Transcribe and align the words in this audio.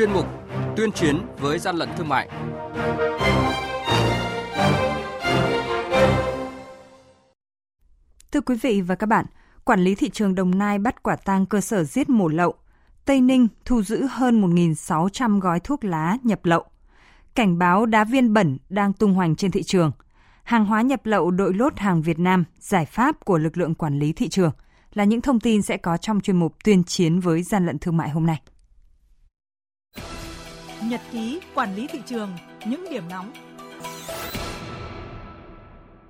chuyên 0.00 0.12
mục 0.12 0.26
Tuyên 0.76 0.92
chiến 0.92 1.20
với 1.38 1.58
gian 1.58 1.76
lận 1.76 1.88
thương 1.96 2.08
mại. 2.08 2.28
Thưa 8.32 8.40
quý 8.40 8.56
vị 8.62 8.80
và 8.80 8.94
các 8.94 9.06
bạn, 9.06 9.26
quản 9.64 9.80
lý 9.80 9.94
thị 9.94 10.10
trường 10.10 10.34
Đồng 10.34 10.58
Nai 10.58 10.78
bắt 10.78 11.02
quả 11.02 11.16
tang 11.16 11.46
cơ 11.46 11.60
sở 11.60 11.84
giết 11.84 12.08
mổ 12.08 12.28
lậu. 12.28 12.54
Tây 13.04 13.20
Ninh 13.20 13.48
thu 13.64 13.82
giữ 13.82 14.06
hơn 14.10 14.54
1.600 14.54 15.40
gói 15.40 15.60
thuốc 15.60 15.84
lá 15.84 16.16
nhập 16.22 16.44
lậu. 16.44 16.64
Cảnh 17.34 17.58
báo 17.58 17.86
đá 17.86 18.04
viên 18.04 18.32
bẩn 18.32 18.58
đang 18.68 18.92
tung 18.92 19.14
hoành 19.14 19.36
trên 19.36 19.50
thị 19.50 19.62
trường. 19.62 19.92
Hàng 20.42 20.64
hóa 20.64 20.82
nhập 20.82 21.06
lậu 21.06 21.30
đội 21.30 21.54
lốt 21.54 21.78
hàng 21.78 22.02
Việt 22.02 22.18
Nam, 22.18 22.44
giải 22.58 22.86
pháp 22.86 23.24
của 23.24 23.38
lực 23.38 23.56
lượng 23.56 23.74
quản 23.74 23.98
lý 23.98 24.12
thị 24.12 24.28
trường 24.28 24.52
là 24.94 25.04
những 25.04 25.20
thông 25.20 25.40
tin 25.40 25.62
sẽ 25.62 25.76
có 25.76 25.96
trong 25.96 26.20
chuyên 26.20 26.36
mục 26.36 26.54
tuyên 26.64 26.84
chiến 26.84 27.20
với 27.20 27.42
gian 27.42 27.66
lận 27.66 27.78
thương 27.78 27.96
mại 27.96 28.10
hôm 28.10 28.26
nay. 28.26 28.40
Nhật 30.88 31.00
ký 31.12 31.40
quản 31.54 31.74
lý 31.74 31.86
thị 31.86 31.98
trường, 32.06 32.30
những 32.66 32.86
điểm 32.90 33.08
nóng 33.10 33.32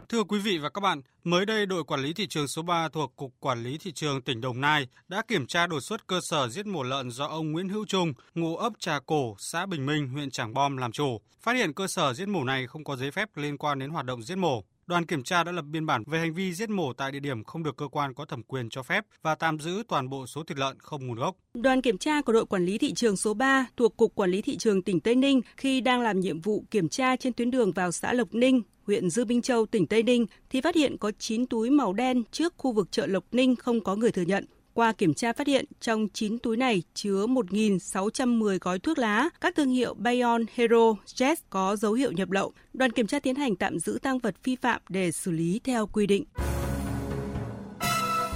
Thưa 0.08 0.24
quý 0.24 0.38
vị 0.38 0.58
và 0.58 0.68
các 0.68 0.80
bạn, 0.80 1.02
mới 1.24 1.46
đây 1.46 1.66
đội 1.66 1.84
quản 1.84 2.00
lý 2.00 2.12
thị 2.12 2.26
trường 2.26 2.48
số 2.48 2.62
3 2.62 2.88
thuộc 2.88 3.16
Cục 3.16 3.32
Quản 3.40 3.62
lý 3.62 3.78
Thị 3.78 3.92
trường 3.92 4.22
tỉnh 4.22 4.40
Đồng 4.40 4.60
Nai 4.60 4.88
đã 5.08 5.22
kiểm 5.28 5.46
tra 5.46 5.66
đột 5.66 5.80
xuất 5.80 6.06
cơ 6.06 6.20
sở 6.22 6.48
giết 6.48 6.66
mổ 6.66 6.82
lợn 6.82 7.10
do 7.10 7.26
ông 7.26 7.52
Nguyễn 7.52 7.68
Hữu 7.68 7.86
Trung, 7.86 8.12
ngụ 8.34 8.56
ấp 8.56 8.72
Trà 8.78 8.98
Cổ, 9.06 9.36
xã 9.38 9.66
Bình 9.66 9.86
Minh, 9.86 10.08
huyện 10.08 10.30
Trảng 10.30 10.54
Bom 10.54 10.76
làm 10.76 10.92
chủ. 10.92 11.20
Phát 11.40 11.56
hiện 11.56 11.72
cơ 11.72 11.86
sở 11.86 12.14
giết 12.14 12.28
mổ 12.28 12.44
này 12.44 12.66
không 12.66 12.84
có 12.84 12.96
giấy 12.96 13.10
phép 13.10 13.36
liên 13.36 13.58
quan 13.58 13.78
đến 13.78 13.90
hoạt 13.90 14.06
động 14.06 14.22
giết 14.22 14.38
mổ. 14.38 14.64
Đoàn 14.90 15.06
kiểm 15.06 15.22
tra 15.22 15.44
đã 15.44 15.52
lập 15.52 15.62
biên 15.62 15.86
bản 15.86 16.02
về 16.06 16.18
hành 16.18 16.34
vi 16.34 16.52
giết 16.52 16.70
mổ 16.70 16.92
tại 16.92 17.12
địa 17.12 17.20
điểm 17.20 17.44
không 17.44 17.62
được 17.62 17.76
cơ 17.76 17.88
quan 17.88 18.14
có 18.14 18.24
thẩm 18.24 18.42
quyền 18.42 18.68
cho 18.68 18.82
phép 18.82 19.04
và 19.22 19.34
tạm 19.34 19.58
giữ 19.58 19.82
toàn 19.88 20.08
bộ 20.08 20.26
số 20.26 20.42
thịt 20.42 20.58
lợn 20.58 20.76
không 20.80 21.06
nguồn 21.06 21.18
gốc. 21.18 21.36
Đoàn 21.54 21.82
kiểm 21.82 21.98
tra 21.98 22.22
của 22.22 22.32
đội 22.32 22.46
quản 22.46 22.64
lý 22.64 22.78
thị 22.78 22.92
trường 22.92 23.16
số 23.16 23.34
3 23.34 23.66
thuộc 23.76 23.96
Cục 23.96 24.14
Quản 24.14 24.30
lý 24.30 24.42
Thị 24.42 24.56
trường 24.56 24.82
tỉnh 24.82 25.00
Tây 25.00 25.14
Ninh 25.14 25.40
khi 25.56 25.80
đang 25.80 26.00
làm 26.00 26.20
nhiệm 26.20 26.40
vụ 26.40 26.64
kiểm 26.70 26.88
tra 26.88 27.16
trên 27.16 27.32
tuyến 27.32 27.50
đường 27.50 27.72
vào 27.72 27.92
xã 27.92 28.12
Lộc 28.12 28.34
Ninh, 28.34 28.62
huyện 28.86 29.10
Dư 29.10 29.24
Minh 29.24 29.42
Châu, 29.42 29.66
tỉnh 29.66 29.86
Tây 29.86 30.02
Ninh 30.02 30.26
thì 30.50 30.60
phát 30.60 30.74
hiện 30.74 30.96
có 30.98 31.12
9 31.18 31.46
túi 31.46 31.70
màu 31.70 31.92
đen 31.92 32.22
trước 32.30 32.54
khu 32.56 32.72
vực 32.72 32.88
chợ 32.90 33.06
Lộc 33.06 33.24
Ninh 33.32 33.56
không 33.56 33.84
có 33.84 33.96
người 33.96 34.12
thừa 34.12 34.22
nhận. 34.22 34.44
Qua 34.80 34.92
kiểm 34.92 35.14
tra 35.14 35.32
phát 35.32 35.46
hiện 35.46 35.64
trong 35.80 36.08
9 36.08 36.38
túi 36.38 36.56
này 36.56 36.82
chứa 36.94 37.26
1.610 37.26 38.58
gói 38.60 38.78
thuốc 38.78 38.98
lá, 38.98 39.28
các 39.40 39.54
thương 39.56 39.70
hiệu 39.70 39.94
Bayon, 39.94 40.44
Hero, 40.54 40.94
Jet 41.06 41.36
có 41.50 41.76
dấu 41.76 41.92
hiệu 41.92 42.12
nhập 42.12 42.30
lậu. 42.30 42.52
Đoàn 42.72 42.92
kiểm 42.92 43.06
tra 43.06 43.20
tiến 43.20 43.34
hành 43.34 43.56
tạm 43.56 43.78
giữ 43.78 43.98
tăng 44.02 44.18
vật 44.18 44.34
vi 44.44 44.56
phạm 44.56 44.80
để 44.88 45.12
xử 45.12 45.30
lý 45.30 45.60
theo 45.64 45.86
quy 45.86 46.06
định. 46.06 46.24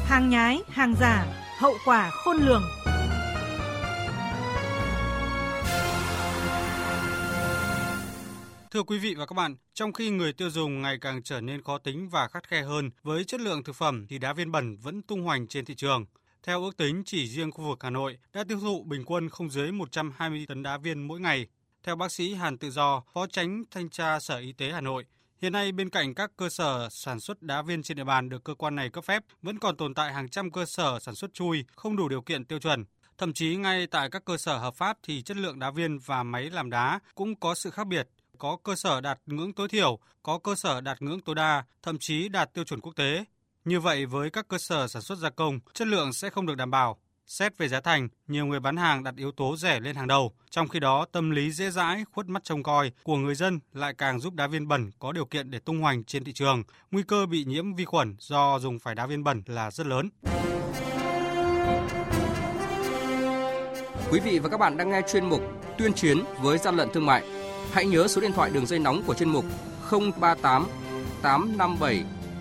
Hàng 0.04 0.30
nhái, 0.30 0.58
hàng 0.68 0.94
giả, 1.00 1.26
hậu 1.58 1.74
quả 1.84 2.10
khôn 2.10 2.36
lường. 2.36 2.62
Thưa 8.70 8.82
quý 8.82 8.98
vị 8.98 9.14
và 9.14 9.26
các 9.26 9.34
bạn, 9.34 9.56
trong 9.74 9.92
khi 9.92 10.10
người 10.10 10.32
tiêu 10.32 10.50
dùng 10.50 10.82
ngày 10.82 10.98
càng 11.00 11.22
trở 11.22 11.40
nên 11.40 11.62
khó 11.62 11.78
tính 11.78 12.08
và 12.08 12.28
khắt 12.28 12.48
khe 12.48 12.62
hơn 12.62 12.90
với 13.02 13.24
chất 13.24 13.40
lượng 13.40 13.64
thực 13.64 13.76
phẩm 13.76 14.06
thì 14.08 14.18
đá 14.18 14.32
viên 14.32 14.52
bẩn 14.52 14.76
vẫn 14.76 15.02
tung 15.02 15.22
hoành 15.22 15.46
trên 15.46 15.64
thị 15.64 15.74
trường. 15.74 16.04
Theo 16.46 16.62
ước 16.62 16.76
tính, 16.76 17.02
chỉ 17.06 17.26
riêng 17.26 17.52
khu 17.52 17.64
vực 17.64 17.78
Hà 17.82 17.90
Nội 17.90 18.18
đã 18.32 18.44
tiêu 18.48 18.60
thụ 18.60 18.82
bình 18.82 19.04
quân 19.04 19.28
không 19.28 19.50
dưới 19.50 19.72
120 19.72 20.44
tấn 20.48 20.62
đá 20.62 20.78
viên 20.78 21.08
mỗi 21.08 21.20
ngày. 21.20 21.46
Theo 21.82 21.96
bác 21.96 22.12
sĩ 22.12 22.34
Hàn 22.34 22.58
Tự 22.58 22.70
Do, 22.70 23.02
Phó 23.12 23.26
Tránh 23.26 23.64
Thanh 23.70 23.88
tra 23.90 24.20
Sở 24.20 24.38
Y 24.38 24.52
tế 24.52 24.70
Hà 24.70 24.80
Nội, 24.80 25.04
hiện 25.42 25.52
nay 25.52 25.72
bên 25.72 25.90
cạnh 25.90 26.14
các 26.14 26.30
cơ 26.36 26.48
sở 26.48 26.88
sản 26.90 27.20
xuất 27.20 27.42
đá 27.42 27.62
viên 27.62 27.82
trên 27.82 27.96
địa 27.96 28.04
bàn 28.04 28.28
được 28.28 28.44
cơ 28.44 28.54
quan 28.54 28.74
này 28.74 28.90
cấp 28.90 29.04
phép, 29.04 29.22
vẫn 29.42 29.58
còn 29.58 29.76
tồn 29.76 29.94
tại 29.94 30.12
hàng 30.12 30.28
trăm 30.28 30.50
cơ 30.50 30.64
sở 30.66 30.98
sản 31.00 31.14
xuất 31.14 31.34
chui 31.34 31.64
không 31.76 31.96
đủ 31.96 32.08
điều 32.08 32.22
kiện 32.22 32.44
tiêu 32.44 32.58
chuẩn. 32.58 32.84
Thậm 33.18 33.32
chí 33.32 33.56
ngay 33.56 33.86
tại 33.86 34.10
các 34.10 34.24
cơ 34.24 34.36
sở 34.36 34.58
hợp 34.58 34.74
pháp 34.74 34.98
thì 35.02 35.22
chất 35.22 35.36
lượng 35.36 35.58
đá 35.58 35.70
viên 35.70 35.98
và 35.98 36.22
máy 36.22 36.50
làm 36.50 36.70
đá 36.70 36.98
cũng 37.14 37.34
có 37.36 37.54
sự 37.54 37.70
khác 37.70 37.86
biệt. 37.86 38.08
Có 38.38 38.56
cơ 38.56 38.76
sở 38.76 39.00
đạt 39.00 39.20
ngưỡng 39.26 39.52
tối 39.52 39.68
thiểu, 39.68 39.98
có 40.22 40.38
cơ 40.38 40.54
sở 40.54 40.80
đạt 40.80 41.02
ngưỡng 41.02 41.20
tối 41.20 41.34
đa, 41.34 41.64
thậm 41.82 41.98
chí 41.98 42.28
đạt 42.28 42.54
tiêu 42.54 42.64
chuẩn 42.64 42.80
quốc 42.80 42.92
tế. 42.96 43.24
Như 43.64 43.80
vậy 43.80 44.06
với 44.06 44.30
các 44.30 44.48
cơ 44.48 44.58
sở 44.58 44.88
sản 44.88 45.02
xuất 45.02 45.18
gia 45.18 45.30
công, 45.30 45.60
chất 45.74 45.88
lượng 45.88 46.12
sẽ 46.12 46.30
không 46.30 46.46
được 46.46 46.54
đảm 46.54 46.70
bảo. 46.70 46.98
Xét 47.26 47.58
về 47.58 47.68
giá 47.68 47.80
thành, 47.80 48.08
nhiều 48.28 48.46
người 48.46 48.60
bán 48.60 48.76
hàng 48.76 49.04
đặt 49.04 49.14
yếu 49.16 49.32
tố 49.32 49.56
rẻ 49.56 49.80
lên 49.80 49.96
hàng 49.96 50.06
đầu, 50.06 50.32
trong 50.50 50.68
khi 50.68 50.80
đó 50.80 51.06
tâm 51.12 51.30
lý 51.30 51.50
dễ 51.50 51.70
dãi, 51.70 52.04
khuất 52.12 52.26
mắt 52.26 52.44
trông 52.44 52.62
coi 52.62 52.92
của 53.02 53.16
người 53.16 53.34
dân 53.34 53.60
lại 53.72 53.94
càng 53.98 54.20
giúp 54.20 54.34
đá 54.34 54.46
viên 54.46 54.68
bẩn 54.68 54.90
có 54.98 55.12
điều 55.12 55.24
kiện 55.24 55.50
để 55.50 55.58
tung 55.58 55.80
hoành 55.80 56.04
trên 56.04 56.24
thị 56.24 56.32
trường. 56.32 56.62
Nguy 56.90 57.02
cơ 57.02 57.26
bị 57.26 57.44
nhiễm 57.44 57.74
vi 57.74 57.84
khuẩn 57.84 58.16
do 58.18 58.58
dùng 58.58 58.78
phải 58.78 58.94
đá 58.94 59.06
viên 59.06 59.24
bẩn 59.24 59.42
là 59.46 59.70
rất 59.70 59.86
lớn. 59.86 60.08
Quý 64.10 64.20
vị 64.20 64.38
và 64.38 64.48
các 64.48 64.60
bạn 64.60 64.76
đang 64.76 64.90
nghe 64.90 65.00
chuyên 65.12 65.28
mục 65.28 65.40
Tuyên 65.78 65.92
chiến 65.92 66.24
với 66.40 66.58
gian 66.58 66.76
lận 66.76 66.88
thương 66.92 67.06
mại. 67.06 67.24
Hãy 67.72 67.86
nhớ 67.86 68.08
số 68.08 68.20
điện 68.20 68.32
thoại 68.32 68.50
đường 68.50 68.66
dây 68.66 68.78
nóng 68.78 69.02
của 69.06 69.14
chuyên 69.14 69.28
mục 69.28 69.44
038 69.90 70.66
857 71.22 72.04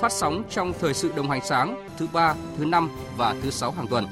phát 0.00 0.12
sóng 0.12 0.42
trong 0.50 0.72
thời 0.80 0.94
sự 0.94 1.12
đồng 1.16 1.30
hành 1.30 1.40
sáng 1.44 1.88
thứ 1.98 2.06
ba, 2.12 2.34
thứ 2.58 2.64
năm 2.64 2.90
và 3.16 3.36
thứ 3.42 3.50
sáu 3.50 3.72
hàng 3.72 3.86
tuần. 3.86 4.06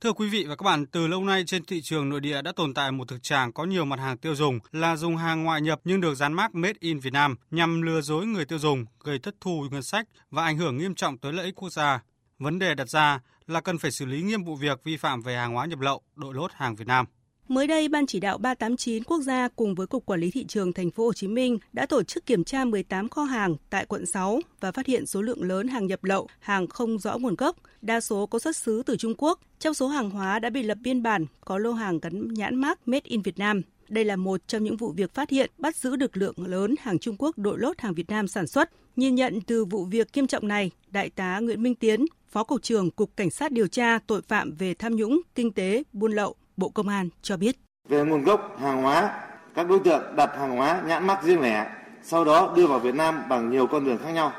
Thưa 0.00 0.12
quý 0.12 0.28
vị 0.28 0.44
và 0.48 0.56
các 0.56 0.62
bạn, 0.64 0.86
từ 0.86 1.06
lâu 1.06 1.24
nay 1.24 1.44
trên 1.46 1.64
thị 1.64 1.80
trường 1.82 2.08
nội 2.08 2.20
địa 2.20 2.42
đã 2.42 2.52
tồn 2.56 2.74
tại 2.74 2.92
một 2.92 3.08
thực 3.08 3.22
trạng 3.22 3.52
có 3.52 3.64
nhiều 3.64 3.84
mặt 3.84 4.00
hàng 4.00 4.18
tiêu 4.18 4.34
dùng 4.34 4.58
là 4.72 4.96
dùng 4.96 5.16
hàng 5.16 5.44
ngoại 5.44 5.60
nhập 5.60 5.80
nhưng 5.84 6.00
được 6.00 6.14
dán 6.14 6.32
mác 6.32 6.54
Made 6.54 6.78
in 6.80 6.98
Việt 6.98 7.12
Nam 7.12 7.36
nhằm 7.50 7.82
lừa 7.82 8.00
dối 8.00 8.26
người 8.26 8.44
tiêu 8.44 8.58
dùng, 8.58 8.84
gây 9.04 9.18
thất 9.18 9.34
thu 9.40 9.64
ngân 9.70 9.82
sách 9.82 10.06
và 10.30 10.44
ảnh 10.44 10.58
hưởng 10.58 10.78
nghiêm 10.78 10.94
trọng 10.94 11.18
tới 11.18 11.32
lợi 11.32 11.44
ích 11.44 11.54
quốc 11.54 11.70
gia. 11.70 12.02
Vấn 12.38 12.58
đề 12.58 12.74
đặt 12.74 12.88
ra 12.88 13.20
là 13.46 13.60
cần 13.60 13.78
phải 13.78 13.90
xử 13.90 14.04
lý 14.04 14.22
nghiêm 14.22 14.44
vụ 14.44 14.56
việc 14.56 14.84
vi 14.84 14.96
phạm 14.96 15.22
về 15.22 15.36
hàng 15.36 15.54
hóa 15.54 15.66
nhập 15.66 15.80
lậu, 15.80 16.02
đội 16.16 16.34
lốt 16.34 16.52
hàng 16.54 16.76
Việt 16.76 16.86
Nam. 16.86 17.06
Mới 17.48 17.66
đây, 17.66 17.88
Ban 17.88 18.06
chỉ 18.06 18.20
đạo 18.20 18.38
389 18.38 19.04
quốc 19.04 19.20
gia 19.20 19.48
cùng 19.48 19.74
với 19.74 19.86
Cục 19.86 20.06
Quản 20.06 20.20
lý 20.20 20.30
thị 20.30 20.44
trường 20.48 20.72
thành 20.72 20.90
phố 20.90 21.04
Hồ 21.04 21.12
Chí 21.12 21.28
Minh 21.28 21.58
đã 21.72 21.86
tổ 21.86 22.02
chức 22.02 22.26
kiểm 22.26 22.44
tra 22.44 22.64
18 22.64 23.08
kho 23.08 23.24
hàng 23.24 23.56
tại 23.70 23.86
quận 23.86 24.06
6 24.06 24.40
và 24.60 24.72
phát 24.72 24.86
hiện 24.86 25.06
số 25.06 25.22
lượng 25.22 25.42
lớn 25.42 25.68
hàng 25.68 25.86
nhập 25.86 26.04
lậu, 26.04 26.28
hàng 26.40 26.66
không 26.66 26.98
rõ 26.98 27.18
nguồn 27.18 27.34
gốc, 27.34 27.56
đa 27.82 28.00
số 28.00 28.26
có 28.26 28.38
xuất 28.38 28.56
xứ 28.56 28.82
từ 28.86 28.96
Trung 28.96 29.14
Quốc. 29.18 29.40
Trong 29.58 29.74
số 29.74 29.88
hàng 29.88 30.10
hóa 30.10 30.38
đã 30.38 30.50
bị 30.50 30.62
lập 30.62 30.78
biên 30.82 31.02
bản 31.02 31.26
có 31.44 31.58
lô 31.58 31.72
hàng 31.72 31.98
gắn 32.00 32.34
nhãn 32.34 32.56
mác 32.56 32.88
Made 32.88 33.00
in 33.04 33.22
Việt 33.22 33.38
Nam. 33.38 33.62
Đây 33.88 34.04
là 34.04 34.16
một 34.16 34.48
trong 34.48 34.64
những 34.64 34.76
vụ 34.76 34.92
việc 34.92 35.14
phát 35.14 35.30
hiện 35.30 35.50
bắt 35.58 35.76
giữ 35.76 35.96
được 35.96 36.16
lượng 36.16 36.34
lớn 36.46 36.74
hàng 36.80 36.98
Trung 36.98 37.16
Quốc 37.18 37.38
đội 37.38 37.58
lốt 37.58 37.80
hàng 37.80 37.94
Việt 37.94 38.10
Nam 38.10 38.28
sản 38.28 38.46
xuất. 38.46 38.70
Nhìn 38.96 39.14
nhận 39.14 39.40
từ 39.40 39.64
vụ 39.64 39.84
việc 39.84 40.08
nghiêm 40.14 40.26
trọng 40.26 40.48
này, 40.48 40.70
Đại 40.90 41.10
tá 41.10 41.38
Nguyễn 41.38 41.62
Minh 41.62 41.74
Tiến, 41.74 42.04
Phó 42.28 42.44
Cục 42.44 42.62
trưởng 42.62 42.90
Cục 42.90 43.16
Cảnh 43.16 43.30
sát 43.30 43.52
điều 43.52 43.66
tra 43.66 43.98
tội 44.06 44.22
phạm 44.22 44.52
về 44.52 44.74
tham 44.74 44.96
nhũng, 44.96 45.20
kinh 45.34 45.52
tế, 45.52 45.82
buôn 45.92 46.12
lậu, 46.12 46.36
Bộ 46.56 46.68
Công 46.68 46.88
an 46.88 47.08
cho 47.22 47.36
biết. 47.36 47.56
Về 47.88 48.04
nguồn 48.04 48.24
gốc 48.24 48.56
hàng 48.60 48.82
hóa, 48.82 49.10
các 49.54 49.68
đối 49.68 49.78
tượng 49.78 50.02
đặt 50.16 50.30
hàng 50.38 50.56
hóa 50.56 50.82
nhãn 50.86 51.06
mắc 51.06 51.22
riêng 51.22 51.40
lẻ, 51.40 51.66
sau 52.02 52.24
đó 52.24 52.52
đưa 52.56 52.66
vào 52.66 52.78
Việt 52.78 52.94
Nam 52.94 53.22
bằng 53.28 53.50
nhiều 53.50 53.66
con 53.66 53.84
đường 53.84 53.98
khác 54.04 54.10
nhau, 54.10 54.32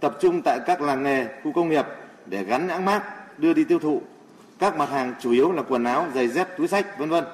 tập 0.00 0.16
trung 0.20 0.42
tại 0.42 0.60
các 0.66 0.80
làng 0.80 1.02
nghề, 1.02 1.26
khu 1.44 1.52
công 1.52 1.68
nghiệp 1.68 1.86
để 2.26 2.44
gắn 2.44 2.66
nhãn 2.66 2.84
mác 2.84 3.02
đưa 3.38 3.52
đi 3.52 3.64
tiêu 3.64 3.78
thụ. 3.78 4.02
Các 4.58 4.76
mặt 4.76 4.90
hàng 4.90 5.14
chủ 5.20 5.32
yếu 5.32 5.52
là 5.52 5.62
quần 5.68 5.84
áo, 5.84 6.06
giày 6.14 6.28
dép, 6.28 6.48
túi 6.58 6.68
sách, 6.68 6.98
vân 6.98 7.10
vân. 7.10 7.24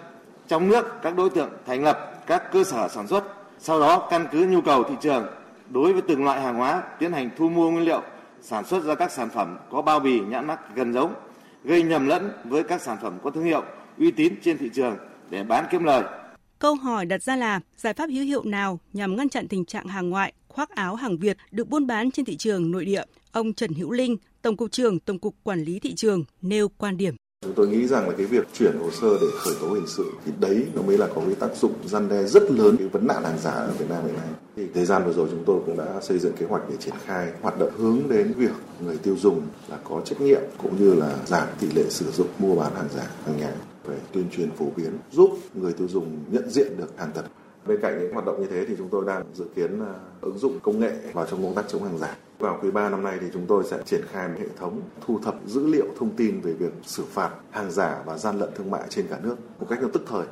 Trong 0.49 0.69
nước, 0.69 1.03
các 1.03 1.17
đối 1.17 1.31
tượng 1.31 1.51
thành 1.67 1.85
lập 1.85 2.27
các 2.27 2.53
cơ 2.53 2.65
sở 2.65 2.89
sản 2.89 3.07
xuất, 3.07 3.25
sau 3.59 3.81
đó 3.81 4.09
căn 4.11 4.27
cứ 4.33 4.47
nhu 4.47 4.61
cầu 4.61 4.85
thị 4.85 4.95
trường 5.01 5.27
đối 5.69 5.93
với 5.93 6.03
từng 6.03 6.25
loại 6.25 6.41
hàng 6.41 6.57
hóa 6.57 6.83
tiến 6.99 7.13
hành 7.13 7.31
thu 7.39 7.49
mua 7.49 7.71
nguyên 7.71 7.85
liệu, 7.85 8.03
sản 8.43 8.65
xuất 8.65 8.85
ra 8.85 8.95
các 8.95 9.11
sản 9.11 9.29
phẩm 9.29 9.59
có 9.71 9.83
bao 9.83 10.01
bì 10.01 10.21
nhãn 10.21 10.47
mác 10.47 10.75
gần 10.75 10.93
giống, 10.93 11.15
gây 11.65 11.83
nhầm 11.83 12.07
lẫn 12.07 12.31
với 12.45 12.63
các 12.63 12.83
sản 12.83 12.99
phẩm 13.03 13.19
có 13.23 13.31
thương 13.31 13.45
hiệu 13.45 13.63
uy 13.99 14.11
tín 14.11 14.35
trên 14.43 14.59
thị 14.59 14.71
trường 14.75 14.97
để 15.31 15.45
bán 15.45 15.65
kiếm 15.71 15.85
lời. 15.85 16.05
Câu 16.59 16.75
hỏi 16.75 17.07
đặt 17.07 17.23
ra 17.23 17.37
là 17.37 17.61
giải 17.77 17.95
pháp 17.95 18.11
hữu 18.11 18.25
hiệu 18.25 18.45
nào 18.45 18.81
nhằm 18.93 19.17
ngăn 19.17 19.29
chặn 19.29 19.49
tình 19.49 19.65
trạng 19.65 19.87
hàng 19.87 20.11
ngoại, 20.11 20.33
khoác 20.49 20.71
áo 20.71 20.95
hàng 20.95 21.19
Việt 21.19 21.37
được 21.51 21.69
buôn 21.69 21.87
bán 21.87 22.11
trên 22.11 22.25
thị 22.25 22.37
trường 22.37 22.71
nội 22.71 22.85
địa? 22.85 23.03
Ông 23.33 23.53
Trần 23.53 23.73
Hữu 23.73 23.91
Linh, 23.91 24.17
Tổng 24.43 24.57
cục 24.57 24.73
trưởng 24.73 24.99
Tổng 24.99 25.19
cục 25.19 25.35
Quản 25.43 25.61
lý 25.61 25.79
thị 25.79 25.95
trường 25.95 26.25
nêu 26.43 26.69
quan 26.69 26.97
điểm. 26.97 27.15
Chúng 27.45 27.55
tôi 27.55 27.69
nghĩ 27.69 27.87
rằng 27.87 28.09
là 28.09 28.15
cái 28.17 28.27
việc 28.27 28.49
chuyển 28.55 28.79
hồ 28.79 28.91
sơ 28.91 29.09
để 29.21 29.27
khởi 29.39 29.55
tố 29.61 29.69
hình 29.69 29.87
sự 29.87 30.05
thì 30.25 30.33
đấy 30.41 30.67
nó 30.75 30.83
mới 30.83 30.99
là 30.99 31.07
có 31.15 31.23
cái 31.27 31.35
tác 31.35 31.57
dụng 31.57 31.73
gian 31.85 32.09
đe 32.09 32.25
rất 32.25 32.51
lớn 32.51 32.77
cái 32.77 32.89
vấn 32.89 33.07
nạn 33.07 33.25
hàng 33.25 33.39
giả 33.39 33.51
ở 33.51 33.73
Việt 33.79 33.87
Nam 33.89 34.05
hiện 34.05 34.15
nay. 34.15 34.29
Thì 34.57 34.67
thời 34.75 34.85
gian 34.85 35.05
vừa 35.05 35.13
rồi 35.13 35.29
chúng 35.31 35.45
tôi 35.47 35.61
cũng 35.67 35.77
đã 35.77 36.01
xây 36.03 36.19
dựng 36.19 36.33
kế 36.33 36.47
hoạch 36.47 36.63
để 36.71 36.77
triển 36.77 36.95
khai 37.05 37.33
hoạt 37.41 37.59
động 37.59 37.71
hướng 37.79 38.09
đến 38.09 38.33
việc 38.37 38.51
người 38.85 38.99
tiêu 38.99 39.17
dùng 39.17 39.43
là 39.69 39.79
có 39.85 40.01
trách 40.05 40.21
nhiệm 40.21 40.41
cũng 40.63 40.77
như 40.79 40.95
là 40.95 41.17
giảm 41.27 41.49
tỷ 41.61 41.69
lệ 41.75 41.85
sử 41.89 42.11
dụng 42.11 42.29
mua 42.39 42.57
bán 42.57 42.75
hàng 42.75 42.89
giả 42.97 43.11
hàng 43.27 43.37
nhái 43.37 43.55
về 43.85 43.97
tuyên 44.13 44.25
truyền 44.37 44.51
phổ 44.51 44.67
biến, 44.77 44.93
giúp 45.13 45.31
người 45.55 45.73
tiêu 45.73 45.89
dùng 45.89 46.19
nhận 46.31 46.51
diện 46.51 46.77
được 46.77 46.89
hàng 46.97 47.11
thật. 47.15 47.25
Bên 47.67 47.81
cạnh 47.83 47.99
những 47.99 48.13
hoạt 48.13 48.27
động 48.27 48.41
như 48.41 48.47
thế 48.47 48.65
thì 48.69 48.75
chúng 48.79 48.89
tôi 48.89 49.05
đang 49.07 49.25
dự 49.35 49.45
kiến 49.55 49.81
à, 49.81 49.95
ứng 50.21 50.39
dụng 50.39 50.59
công 50.63 50.81
nghệ 50.81 50.93
vào 51.13 51.27
trong 51.27 51.43
công 51.43 51.55
tác 51.55 51.65
chống 51.69 51.83
hàng 51.83 51.99
giả. 51.99 52.17
Vào 52.39 52.59
quý 52.63 52.71
3 52.71 52.89
năm 52.89 53.03
nay 53.03 53.19
thì 53.21 53.27
chúng 53.33 53.47
tôi 53.47 53.65
sẽ 53.65 53.79
triển 53.85 54.01
khai 54.13 54.29
một 54.29 54.35
hệ 54.39 54.47
thống 54.59 54.81
thu 55.07 55.19
thập 55.25 55.35
dữ 55.47 55.67
liệu 55.67 55.87
thông 55.99 56.11
tin 56.17 56.41
về 56.41 56.53
việc 56.53 56.73
xử 56.83 57.05
phạt 57.05 57.31
hàng 57.51 57.71
giả 57.71 58.03
và 58.07 58.19
gian 58.19 58.39
lận 58.39 58.51
thương 58.55 58.71
mại 58.71 58.83
trên 58.89 59.07
cả 59.11 59.19
nước 59.23 59.37
một 59.59 59.67
cách 59.71 59.79
tức 59.93 60.03
thời. 60.09 60.27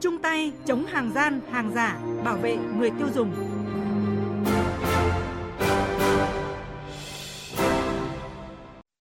Chung 0.00 0.18
tay 0.22 0.52
chống 0.64 0.84
hàng 0.86 1.12
gian, 1.14 1.40
hàng 1.50 1.72
giả, 1.74 1.98
bảo 2.24 2.36
vệ 2.36 2.56
người 2.78 2.90
tiêu 2.90 3.08
dùng. 3.14 3.32